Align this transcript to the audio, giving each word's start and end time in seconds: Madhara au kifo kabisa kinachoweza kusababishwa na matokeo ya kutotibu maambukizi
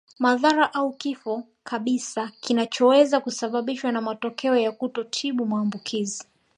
Madhara 0.19 0.71
au 0.73 0.91
kifo 0.93 1.43
kabisa 1.63 2.31
kinachoweza 2.39 3.19
kusababishwa 3.19 3.91
na 3.91 4.01
matokeo 4.01 4.57
ya 4.57 4.71
kutotibu 4.71 5.45
maambukizi 5.45 6.23